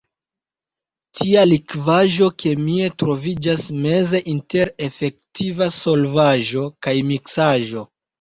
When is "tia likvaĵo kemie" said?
1.17-2.87